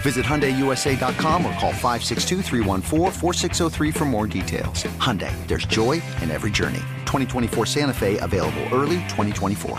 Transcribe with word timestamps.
Visit 0.00 0.24
HyundaiUSA.com 0.24 1.44
or 1.44 1.52
call 1.52 1.72
562 1.72 2.40
for 3.92 4.04
more 4.06 4.26
details. 4.26 4.82
Hyundai, 4.98 5.32
there's 5.46 5.66
joy 5.66 6.00
in 6.22 6.30
every 6.30 6.50
journey. 6.50 6.80
2024 7.04 7.66
Santa 7.66 7.92
Fe, 7.92 8.18
available 8.18 8.62
early 8.72 8.98
2024. 9.08 9.78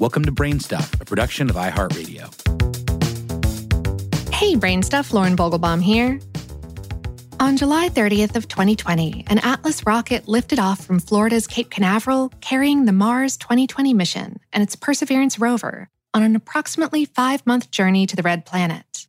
Welcome 0.00 0.24
to 0.24 0.32
Brainstuff, 0.32 1.00
a 1.00 1.04
production 1.04 1.48
of 1.48 1.54
iHeartRadio. 1.54 2.24
Hey, 4.34 4.56
Brainstuff, 4.56 5.12
Lauren 5.12 5.36
Vogelbaum 5.36 5.80
here. 5.80 6.18
On 7.38 7.56
July 7.56 7.88
30th 7.90 8.34
of 8.34 8.48
2020, 8.48 9.24
an 9.28 9.38
Atlas 9.38 9.86
rocket 9.86 10.26
lifted 10.26 10.58
off 10.58 10.84
from 10.84 10.98
Florida's 10.98 11.46
Cape 11.46 11.70
Canaveral 11.70 12.32
carrying 12.40 12.86
the 12.86 12.92
Mars 12.92 13.36
2020 13.36 13.94
mission 13.94 14.40
and 14.52 14.64
its 14.64 14.74
Perseverance 14.74 15.38
rover 15.38 15.88
on 16.12 16.24
an 16.24 16.34
approximately 16.34 17.04
five-month 17.04 17.70
journey 17.70 18.04
to 18.04 18.16
the 18.16 18.22
Red 18.22 18.44
Planet. 18.44 19.06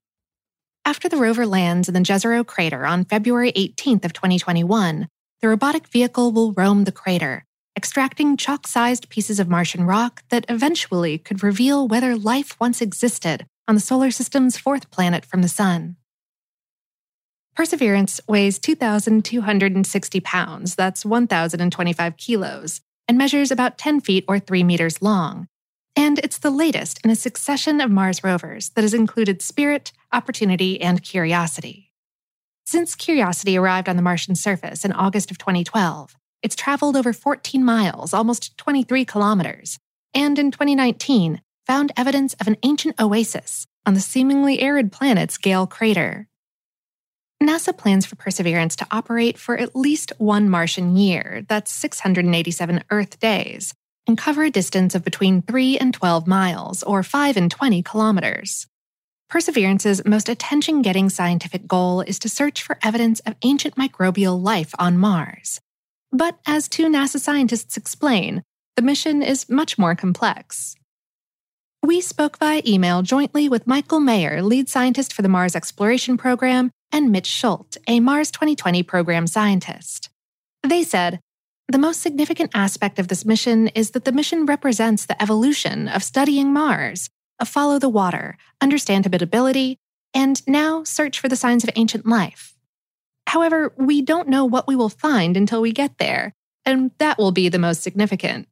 After 0.85 1.09
the 1.09 1.17
rover 1.17 1.47
lands 1.47 1.87
in 1.87 1.95
the 1.95 2.01
Jezero 2.01 2.45
crater 2.45 2.85
on 2.85 3.05
February 3.05 3.51
18th 3.53 4.05
of 4.05 4.13
2021, 4.13 5.07
the 5.41 5.47
robotic 5.47 5.87
vehicle 5.87 6.31
will 6.31 6.53
roam 6.53 6.83
the 6.83 6.91
crater 6.91 7.43
extracting 7.75 8.37
chalk 8.37 8.67
sized 8.67 9.09
pieces 9.09 9.39
of 9.39 9.49
Martian 9.49 9.85
rock 9.85 10.23
that 10.29 10.45
eventually 10.49 11.17
could 11.17 11.43
reveal 11.43 11.87
whether 11.87 12.15
life 12.15 12.59
once 12.59 12.81
existed 12.81 13.45
on 13.67 13.75
the 13.75 13.81
solar 13.81 14.11
system's 14.11 14.57
fourth 14.57 14.89
planet 14.91 15.25
from 15.25 15.41
the 15.41 15.47
Sun. 15.47 15.95
Perseverance 17.55 18.19
weighs 18.27 18.59
2,260 18.59 20.19
pounds, 20.19 20.75
that's 20.75 21.05
1,025 21.05 22.17
kilos, 22.17 22.81
and 23.07 23.17
measures 23.17 23.49
about 23.49 23.77
10 23.77 24.01
feet 24.01 24.25
or 24.27 24.39
3 24.39 24.63
meters 24.63 25.01
long. 25.01 25.47
And 25.95 26.19
it's 26.19 26.37
the 26.37 26.49
latest 26.49 26.99
in 27.05 27.09
a 27.09 27.15
succession 27.15 27.79
of 27.79 27.89
Mars 27.89 28.23
rovers 28.23 28.69
that 28.71 28.81
has 28.81 28.93
included 28.93 29.41
Spirit, 29.41 29.93
Opportunity, 30.11 30.81
and 30.81 31.01
Curiosity. 31.01 31.91
Since 32.65 32.95
Curiosity 32.95 33.57
arrived 33.57 33.87
on 33.87 33.95
the 33.95 34.01
Martian 34.01 34.35
surface 34.35 34.83
in 34.83 34.91
August 34.91 35.31
of 35.31 35.37
2012, 35.37 36.17
it's 36.45 36.55
traveled 36.55 36.95
over 36.95 37.11
14 37.11 37.65
miles, 37.65 38.13
almost 38.13 38.55
23 38.59 39.03
kilometers, 39.03 39.79
and 40.13 40.37
in 40.37 40.51
2019 40.51 41.41
found 41.65 41.91
evidence 41.97 42.35
of 42.35 42.45
an 42.47 42.55
ancient 42.61 43.01
oasis 43.01 43.65
on 43.83 43.95
the 43.95 43.99
seemingly 43.99 44.61
arid 44.61 44.91
planet's 44.91 45.39
Gale 45.39 45.65
crater. 45.65 46.27
NASA 47.41 47.75
plans 47.75 48.05
for 48.05 48.15
Perseverance 48.15 48.75
to 48.75 48.87
operate 48.91 49.39
for 49.39 49.57
at 49.57 49.75
least 49.75 50.13
one 50.19 50.47
Martian 50.47 50.95
year, 50.95 51.43
that's 51.49 51.71
687 51.71 52.83
Earth 52.91 53.19
days, 53.19 53.73
and 54.05 54.15
cover 54.15 54.43
a 54.43 54.51
distance 54.51 54.93
of 54.93 55.03
between 55.03 55.41
3 55.41 55.79
and 55.79 55.95
12 55.95 56.27
miles, 56.27 56.83
or 56.83 57.01
5 57.01 57.37
and 57.37 57.49
20 57.49 57.81
kilometers. 57.81 58.67
Perseverance's 59.31 60.05
most 60.05 60.29
attention 60.29 60.83
getting 60.83 61.09
scientific 61.09 61.67
goal 61.67 62.01
is 62.01 62.19
to 62.19 62.29
search 62.29 62.61
for 62.61 62.77
evidence 62.83 63.19
of 63.21 63.35
ancient 63.41 63.75
microbial 63.75 64.39
life 64.39 64.75
on 64.77 64.99
Mars. 64.99 65.59
But 66.15 66.39
as 66.47 66.69
two 66.69 66.85
NASA 66.85 67.19
scientists 67.19 67.75
explain, 67.75 68.41
the 68.77 68.81
mission 68.81 69.21
is 69.21 69.49
much 69.49 69.77
more 69.77 69.95
complex. 69.95 70.77
We 71.83 71.99
spoke 71.99 72.37
via 72.37 72.61
email 72.65 73.01
jointly 73.01 73.49
with 73.49 73.67
Michael 73.67 73.99
Meyer, 73.99 74.41
lead 74.41 74.69
scientist 74.69 75.11
for 75.11 75.23
the 75.23 75.27
Mars 75.27 75.57
Exploration 75.57 76.15
Program, 76.15 76.71
and 76.89 77.11
Mitch 77.11 77.27
Schulte, 77.27 77.75
a 77.85 77.99
Mars 77.99 78.31
2020 78.31 78.81
program 78.83 79.27
scientist. 79.27 80.07
They 80.63 80.83
said, 80.83 81.19
the 81.67 81.77
most 81.77 81.99
significant 81.99 82.51
aspect 82.53 82.97
of 82.97 83.09
this 83.09 83.25
mission 83.25 83.67
is 83.69 83.91
that 83.91 84.05
the 84.05 84.13
mission 84.13 84.45
represents 84.45 85.05
the 85.05 85.21
evolution 85.21 85.89
of 85.89 86.01
studying 86.01 86.53
Mars, 86.53 87.09
follow 87.43 87.77
the 87.77 87.89
water, 87.89 88.37
understand 88.61 89.03
habitability, 89.03 89.79
and 90.13 90.47
now 90.47 90.85
search 90.85 91.19
for 91.19 91.27
the 91.27 91.35
signs 91.35 91.65
of 91.65 91.71
ancient 91.75 92.05
life. 92.05 92.54
However, 93.27 93.73
we 93.77 94.01
don't 94.01 94.29
know 94.29 94.45
what 94.45 94.67
we 94.67 94.75
will 94.75 94.89
find 94.89 95.35
until 95.35 95.61
we 95.61 95.71
get 95.71 95.97
there, 95.97 96.33
and 96.65 96.91
that 96.99 97.17
will 97.17 97.31
be 97.31 97.49
the 97.49 97.59
most 97.59 97.81
significant. 97.81 98.47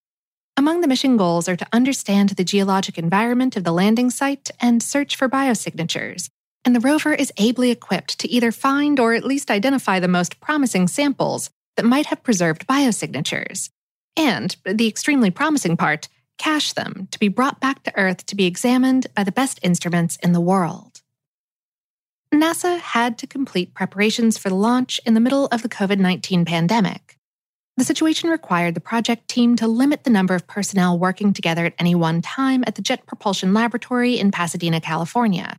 Among 0.55 0.81
the 0.81 0.87
mission 0.87 1.17
goals 1.17 1.49
are 1.49 1.55
to 1.55 1.67
understand 1.73 2.29
the 2.29 2.43
geologic 2.43 2.97
environment 2.97 3.57
of 3.57 3.63
the 3.63 3.71
landing 3.71 4.09
site 4.09 4.51
and 4.59 4.83
search 4.83 5.15
for 5.15 5.27
biosignatures, 5.27 6.29
and 6.63 6.75
the 6.75 6.79
rover 6.79 7.13
is 7.13 7.33
ably 7.37 7.71
equipped 7.71 8.19
to 8.19 8.29
either 8.29 8.51
find 8.51 8.99
or 8.99 9.13
at 9.13 9.25
least 9.25 9.51
identify 9.51 9.99
the 9.99 10.07
most 10.07 10.39
promising 10.39 10.87
samples 10.87 11.49
that 11.75 11.85
might 11.85 12.05
have 12.05 12.23
preserved 12.23 12.67
biosignatures. 12.67 13.69
And, 14.15 14.55
the 14.63 14.87
extremely 14.87 15.31
promising 15.31 15.75
part, 15.75 16.07
cache 16.37 16.73
them 16.73 17.07
to 17.11 17.19
be 17.19 17.27
brought 17.27 17.59
back 17.59 17.83
to 17.83 17.97
Earth 17.97 18.25
to 18.27 18.35
be 18.35 18.45
examined 18.45 19.07
by 19.15 19.23
the 19.23 19.31
best 19.31 19.59
instruments 19.63 20.17
in 20.21 20.33
the 20.33 20.41
world. 20.41 20.92
NASA 22.43 22.77
had 22.77 23.17
to 23.19 23.25
complete 23.25 23.73
preparations 23.73 24.37
for 24.37 24.49
the 24.49 24.55
launch 24.55 24.99
in 25.05 25.13
the 25.13 25.21
middle 25.21 25.45
of 25.53 25.61
the 25.61 25.69
COVID 25.69 25.97
19 25.97 26.43
pandemic. 26.43 27.17
The 27.77 27.85
situation 27.85 28.29
required 28.29 28.75
the 28.75 28.81
project 28.81 29.29
team 29.29 29.55
to 29.55 29.65
limit 29.65 30.03
the 30.03 30.09
number 30.09 30.35
of 30.35 30.45
personnel 30.45 30.99
working 30.99 31.31
together 31.31 31.65
at 31.67 31.73
any 31.79 31.95
one 31.95 32.21
time 32.21 32.65
at 32.67 32.75
the 32.75 32.81
Jet 32.81 33.05
Propulsion 33.05 33.53
Laboratory 33.53 34.19
in 34.19 34.29
Pasadena, 34.29 34.81
California. 34.81 35.55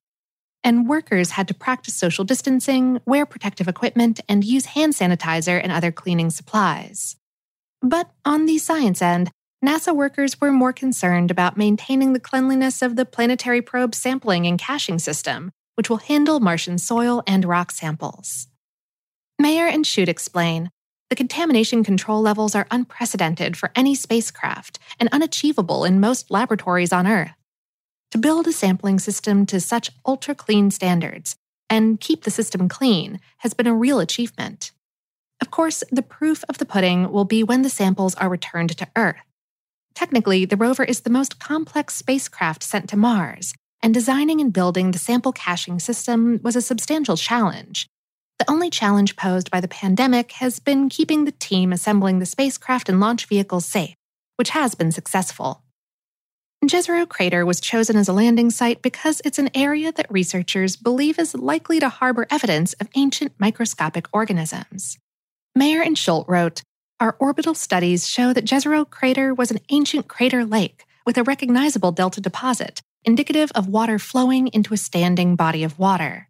And 0.62 0.86
workers 0.86 1.30
had 1.30 1.48
to 1.48 1.54
practice 1.54 1.94
social 1.94 2.22
distancing, 2.22 3.00
wear 3.06 3.24
protective 3.24 3.66
equipment, 3.66 4.20
and 4.28 4.44
use 4.44 4.66
hand 4.66 4.92
sanitizer 4.92 5.58
and 5.62 5.72
other 5.72 5.90
cleaning 5.90 6.28
supplies. 6.28 7.16
But 7.80 8.10
on 8.26 8.44
the 8.44 8.58
science 8.58 9.00
end, 9.00 9.30
NASA 9.64 9.96
workers 9.96 10.38
were 10.38 10.52
more 10.52 10.74
concerned 10.74 11.30
about 11.30 11.56
maintaining 11.56 12.12
the 12.12 12.20
cleanliness 12.20 12.82
of 12.82 12.96
the 12.96 13.06
planetary 13.06 13.62
probe 13.62 13.94
sampling 13.94 14.46
and 14.46 14.58
caching 14.58 14.98
system, 14.98 15.50
which 15.74 15.90
will 15.90 15.98
handle 15.98 16.40
Martian 16.40 16.78
soil 16.78 17.22
and 17.26 17.44
rock 17.44 17.70
samples. 17.70 18.48
Meyer 19.38 19.66
and 19.66 19.86
Schulte 19.86 20.08
explain 20.08 20.70
the 21.10 21.16
contamination 21.16 21.84
control 21.84 22.22
levels 22.22 22.54
are 22.54 22.66
unprecedented 22.70 23.56
for 23.56 23.70
any 23.76 23.94
spacecraft 23.94 24.78
and 24.98 25.08
unachievable 25.12 25.84
in 25.84 26.00
most 26.00 26.30
laboratories 26.30 26.92
on 26.92 27.06
Earth. 27.06 27.34
To 28.12 28.18
build 28.18 28.46
a 28.46 28.52
sampling 28.52 28.98
system 28.98 29.44
to 29.46 29.60
such 29.60 29.90
ultra 30.06 30.34
clean 30.34 30.70
standards 30.70 31.36
and 31.68 32.00
keep 32.00 32.24
the 32.24 32.30
system 32.30 32.68
clean 32.68 33.20
has 33.38 33.54
been 33.54 33.66
a 33.66 33.74
real 33.74 34.00
achievement. 34.00 34.72
Of 35.40 35.50
course, 35.50 35.82
the 35.90 36.02
proof 36.02 36.44
of 36.48 36.58
the 36.58 36.64
pudding 36.64 37.10
will 37.10 37.24
be 37.24 37.42
when 37.42 37.62
the 37.62 37.68
samples 37.70 38.14
are 38.14 38.28
returned 38.28 38.76
to 38.76 38.88
Earth. 38.96 39.16
Technically, 39.94 40.44
the 40.44 40.56
rover 40.56 40.84
is 40.84 41.00
the 41.00 41.10
most 41.10 41.38
complex 41.38 41.94
spacecraft 41.94 42.62
sent 42.62 42.88
to 42.90 42.96
Mars, 42.96 43.54
and 43.84 43.92
designing 43.92 44.40
and 44.40 44.50
building 44.50 44.92
the 44.92 44.98
sample 44.98 45.30
caching 45.30 45.78
system 45.78 46.40
was 46.42 46.56
a 46.56 46.62
substantial 46.62 47.18
challenge. 47.18 47.86
The 48.38 48.50
only 48.50 48.70
challenge 48.70 49.14
posed 49.14 49.50
by 49.50 49.60
the 49.60 49.68
pandemic 49.68 50.32
has 50.32 50.58
been 50.58 50.88
keeping 50.88 51.26
the 51.26 51.32
team 51.32 51.70
assembling 51.70 52.18
the 52.18 52.24
spacecraft 52.24 52.88
and 52.88 52.98
launch 52.98 53.26
vehicles 53.26 53.66
safe, 53.66 53.94
which 54.36 54.50
has 54.50 54.74
been 54.74 54.90
successful. 54.90 55.62
Jezero 56.64 57.06
Crater 57.06 57.44
was 57.44 57.60
chosen 57.60 57.94
as 57.96 58.08
a 58.08 58.14
landing 58.14 58.50
site 58.50 58.80
because 58.80 59.20
it's 59.22 59.38
an 59.38 59.50
area 59.54 59.92
that 59.92 60.10
researchers 60.10 60.76
believe 60.76 61.18
is 61.18 61.34
likely 61.34 61.78
to 61.78 61.90
harbor 61.90 62.26
evidence 62.30 62.72
of 62.74 62.88
ancient 62.96 63.32
microscopic 63.38 64.06
organisms. 64.14 64.96
Meyer 65.54 65.82
and 65.82 65.98
Schulte 65.98 66.26
wrote 66.26 66.62
our 67.00 67.16
orbital 67.20 67.54
studies 67.54 68.08
show 68.08 68.32
that 68.32 68.46
Jezero 68.46 68.88
Crater 68.88 69.34
was 69.34 69.50
an 69.50 69.60
ancient 69.68 70.08
crater 70.08 70.46
lake 70.46 70.86
with 71.04 71.18
a 71.18 71.22
recognizable 71.22 71.92
delta 71.92 72.22
deposit, 72.22 72.80
indicative 73.04 73.50
of 73.54 73.68
water 73.68 73.98
flowing 73.98 74.48
into 74.48 74.74
a 74.74 74.78
standing 74.78 75.36
body 75.36 75.62
of 75.62 75.78
water. 75.78 76.28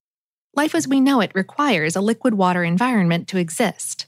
Life 0.56 0.74
as 0.74 0.86
we 0.86 1.00
know 1.00 1.20
it 1.20 1.32
requires 1.34 1.96
a 1.96 2.00
liquid 2.00 2.34
water 2.34 2.62
environment 2.62 3.28
to 3.28 3.38
exist. 3.38 4.06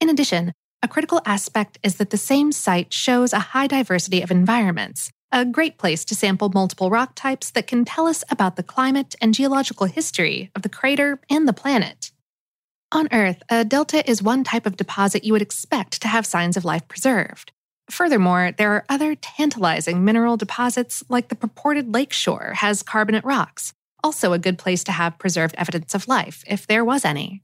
In 0.00 0.08
addition, 0.08 0.52
a 0.82 0.88
critical 0.88 1.20
aspect 1.26 1.78
is 1.82 1.96
that 1.96 2.10
the 2.10 2.16
same 2.16 2.52
site 2.52 2.92
shows 2.92 3.32
a 3.32 3.38
high 3.38 3.66
diversity 3.66 4.22
of 4.22 4.30
environments, 4.30 5.10
a 5.32 5.44
great 5.44 5.78
place 5.78 6.04
to 6.06 6.14
sample 6.14 6.48
multiple 6.48 6.90
rock 6.90 7.14
types 7.14 7.50
that 7.50 7.66
can 7.66 7.84
tell 7.84 8.06
us 8.06 8.24
about 8.30 8.56
the 8.56 8.62
climate 8.62 9.14
and 9.20 9.34
geological 9.34 9.86
history 9.86 10.50
of 10.56 10.62
the 10.62 10.68
crater 10.68 11.20
and 11.28 11.46
the 11.46 11.52
planet. 11.52 12.10
On 12.92 13.08
Earth, 13.12 13.42
a 13.48 13.64
delta 13.64 14.08
is 14.10 14.22
one 14.22 14.42
type 14.42 14.66
of 14.66 14.76
deposit 14.76 15.22
you 15.22 15.32
would 15.32 15.42
expect 15.42 16.00
to 16.02 16.08
have 16.08 16.26
signs 16.26 16.56
of 16.56 16.64
life 16.64 16.88
preserved. 16.88 17.52
Furthermore, 17.90 18.52
there 18.56 18.72
are 18.72 18.84
other 18.88 19.14
tantalizing 19.14 20.04
mineral 20.04 20.36
deposits 20.36 21.02
like 21.08 21.28
the 21.28 21.34
purported 21.34 21.92
lakeshore 21.92 22.52
has 22.56 22.82
carbonate 22.82 23.24
rocks, 23.24 23.72
also 24.04 24.32
a 24.32 24.38
good 24.38 24.58
place 24.58 24.84
to 24.84 24.92
have 24.92 25.18
preserved 25.18 25.54
evidence 25.58 25.94
of 25.94 26.08
life, 26.08 26.44
if 26.46 26.66
there 26.66 26.84
was 26.84 27.04
any. 27.04 27.42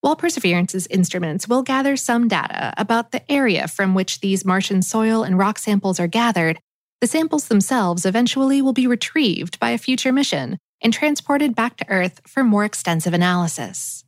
While 0.00 0.16
Perseverance's 0.16 0.86
instruments 0.88 1.48
will 1.48 1.62
gather 1.62 1.96
some 1.96 2.28
data 2.28 2.72
about 2.76 3.10
the 3.10 3.30
area 3.30 3.66
from 3.66 3.94
which 3.94 4.20
these 4.20 4.44
Martian 4.44 4.82
soil 4.82 5.22
and 5.22 5.38
rock 5.38 5.58
samples 5.58 5.98
are 5.98 6.06
gathered, 6.06 6.60
the 7.00 7.06
samples 7.06 7.48
themselves 7.48 8.04
eventually 8.04 8.60
will 8.60 8.72
be 8.72 8.86
retrieved 8.86 9.58
by 9.58 9.70
a 9.70 9.78
future 9.78 10.12
mission 10.12 10.58
and 10.80 10.92
transported 10.92 11.54
back 11.54 11.76
to 11.76 11.88
Earth 11.88 12.20
for 12.26 12.44
more 12.44 12.64
extensive 12.64 13.12
analysis. 13.12 14.04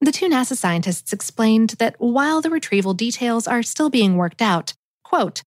The 0.00 0.12
two 0.12 0.28
NASA 0.28 0.56
scientists 0.56 1.12
explained 1.12 1.70
that 1.78 1.96
while 1.98 2.40
the 2.40 2.50
retrieval 2.50 2.94
details 2.94 3.46
are 3.46 3.62
still 3.62 3.90
being 3.90 4.16
worked 4.16 4.42
out, 4.42 4.74
quote, 5.02 5.42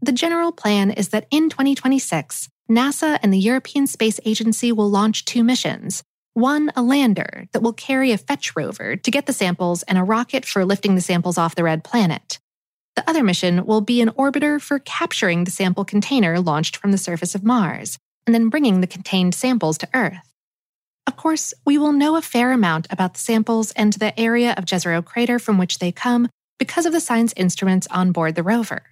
the 0.00 0.12
general 0.12 0.52
plan 0.52 0.90
is 0.90 1.08
that 1.08 1.26
in 1.30 1.50
2026, 1.50 2.48
NASA 2.70 3.18
and 3.22 3.32
the 3.32 3.38
European 3.38 3.86
Space 3.86 4.20
Agency 4.24 4.70
will 4.70 4.88
launch 4.88 5.24
two 5.24 5.42
missions. 5.42 6.02
One, 6.34 6.70
a 6.76 6.82
lander 6.82 7.48
that 7.52 7.62
will 7.62 7.72
carry 7.72 8.12
a 8.12 8.18
fetch 8.18 8.54
rover 8.54 8.94
to 8.94 9.10
get 9.10 9.26
the 9.26 9.32
samples 9.32 9.82
and 9.84 9.98
a 9.98 10.04
rocket 10.04 10.44
for 10.44 10.64
lifting 10.64 10.94
the 10.94 11.00
samples 11.00 11.36
off 11.36 11.56
the 11.56 11.64
red 11.64 11.82
planet. 11.82 12.38
The 12.94 13.08
other 13.10 13.24
mission 13.24 13.66
will 13.66 13.80
be 13.80 14.00
an 14.00 14.10
orbiter 14.10 14.60
for 14.60 14.78
capturing 14.78 15.44
the 15.44 15.50
sample 15.50 15.84
container 15.84 16.40
launched 16.40 16.76
from 16.76 16.92
the 16.92 16.98
surface 16.98 17.34
of 17.34 17.44
Mars 17.44 17.98
and 18.26 18.34
then 18.34 18.50
bringing 18.50 18.80
the 18.80 18.86
contained 18.86 19.34
samples 19.34 19.78
to 19.78 19.88
Earth. 19.94 20.27
Course, 21.18 21.52
we 21.66 21.78
will 21.78 21.90
know 21.90 22.14
a 22.14 22.22
fair 22.22 22.52
amount 22.52 22.86
about 22.90 23.14
the 23.14 23.18
samples 23.18 23.72
and 23.72 23.92
the 23.94 24.18
area 24.18 24.54
of 24.56 24.66
Jezero 24.66 25.04
crater 25.04 25.40
from 25.40 25.58
which 25.58 25.80
they 25.80 25.90
come 25.90 26.28
because 26.60 26.86
of 26.86 26.92
the 26.92 27.00
science 27.00 27.34
instruments 27.36 27.88
on 27.90 28.12
board 28.12 28.36
the 28.36 28.44
rover. 28.44 28.84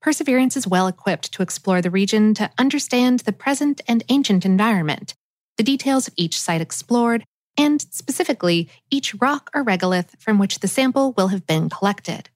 Perseverance 0.00 0.56
is 0.56 0.66
well 0.66 0.88
equipped 0.88 1.32
to 1.32 1.42
explore 1.42 1.80
the 1.80 1.88
region 1.88 2.34
to 2.34 2.50
understand 2.58 3.20
the 3.20 3.32
present 3.32 3.80
and 3.86 4.02
ancient 4.08 4.44
environment, 4.44 5.14
the 5.56 5.62
details 5.62 6.08
of 6.08 6.14
each 6.16 6.36
site 6.36 6.60
explored, 6.60 7.24
and 7.56 7.80
specifically 7.80 8.68
each 8.90 9.14
rock 9.20 9.48
or 9.54 9.62
regolith 9.64 10.18
from 10.18 10.40
which 10.40 10.58
the 10.58 10.68
sample 10.68 11.12
will 11.12 11.28
have 11.28 11.46
been 11.46 11.70
collected. 11.70 12.28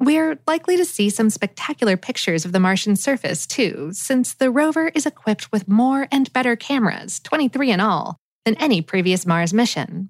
We're 0.00 0.38
likely 0.46 0.78
to 0.78 0.86
see 0.86 1.10
some 1.10 1.28
spectacular 1.28 1.98
pictures 1.98 2.46
of 2.46 2.52
the 2.52 2.58
Martian 2.58 2.96
surface, 2.96 3.46
too, 3.46 3.90
since 3.92 4.32
the 4.32 4.50
rover 4.50 4.88
is 4.94 5.04
equipped 5.04 5.52
with 5.52 5.68
more 5.68 6.08
and 6.10 6.32
better 6.32 6.56
cameras, 6.56 7.20
23 7.20 7.70
in 7.70 7.80
all, 7.80 8.16
than 8.46 8.54
any 8.54 8.80
previous 8.80 9.26
Mars 9.26 9.52
mission. 9.52 10.08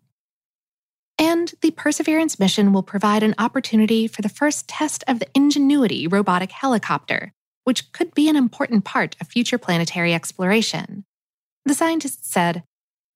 And 1.19 1.53
the 1.61 1.73
Perseverance 1.73 2.39
mission 2.39 2.73
will 2.73 2.85
provide 2.85 3.25
an 3.25 3.35
opportunity 3.37 4.07
for 4.07 4.23
the 4.23 4.29
first 4.29 4.69
test 4.69 5.03
of 5.09 5.19
the 5.19 5.27
Ingenuity 5.35 6.07
robotic 6.07 6.53
helicopter, 6.53 7.33
which 7.65 7.91
could 7.91 8.15
be 8.15 8.29
an 8.29 8.37
important 8.37 8.85
part 8.85 9.17
of 9.21 9.27
future 9.27 9.59
planetary 9.59 10.15
exploration. 10.15 11.05
The 11.65 11.75
scientists 11.75 12.31
said, 12.31 12.63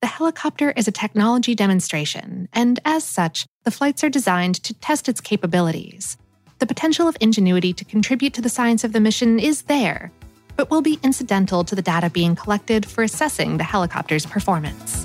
the 0.03 0.09
helicopter 0.09 0.73
is 0.73 0.89
a 0.89 0.93
technology 0.93 1.55
demonstration, 1.55 2.49
and 2.53 2.81
as 2.85 3.05
such, 3.05 3.47
the 3.63 3.71
flights 3.71 4.03
are 4.03 4.11
designed 4.11 4.57
to 4.65 4.75
test 4.75 5.09
its 5.09 5.21
capabilities 5.21 6.19
the 6.65 6.75
potential 6.75 7.07
of 7.07 7.15
ingenuity 7.21 7.75
to 7.75 7.85
contribute 7.85 8.33
to 8.33 8.41
the 8.41 8.49
science 8.49 8.85
of 8.85 8.95
the 8.95 9.01
mission 9.01 9.39
is 9.39 9.63
there, 9.65 10.11
but 10.57 10.71
will 10.71 10.81
be 10.81 10.99
incidental 11.03 11.63
to 11.63 11.75
the 11.75 11.83
data 11.83 12.09
being 12.09 12.35
collected 12.35 12.87
for 12.87 13.05
assessing 13.05 13.59
the 13.59 13.65
helicopter's 13.65 14.25
performance. 14.25 15.05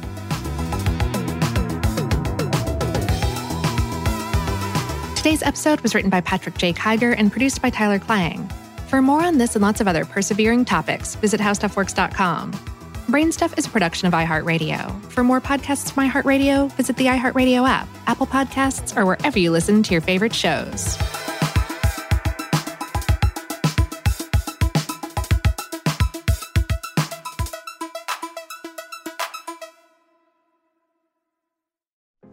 Today's 5.18 5.44
episode 5.44 5.82
was 5.82 5.94
written 5.94 6.10
by 6.10 6.22
Patrick 6.22 6.58
J. 6.58 6.72
Kiger 6.72 7.13
and 7.18 7.30
produced 7.30 7.62
by 7.62 7.70
Tyler 7.70 8.00
Klang. 8.00 8.48
For 8.88 9.01
more 9.01 9.22
on 9.22 9.38
this 9.38 9.58
and 9.58 9.62
lots 9.62 9.82
of 9.82 9.88
other 9.89 10.06
persevering 10.06 10.63
topics, 10.63 11.16
visit 11.16 11.42
howstuffworks.com. 11.42 12.54
Brainstuff 13.10 13.58
is 13.58 13.66
a 13.66 13.70
production 13.70 14.08
of 14.08 14.13
iHeartRadio. 14.13 15.04
For 15.12 15.25
more 15.25 15.42
podcasts 15.42 15.92
from 15.92 16.10
iHeartRadio, 16.10 16.72
visit 16.78 16.96
the 16.96 17.08
iHeartRadio 17.08 17.68
app, 17.68 17.89
Apple 18.08 18.28
Podcasts, 18.28 18.96
or 18.96 19.06
wherever 19.06 19.38
you 19.38 19.51
listen 19.51 19.84
to 19.84 19.92
your 19.92 20.00
favorite 20.00 20.34
shows. 20.34 20.98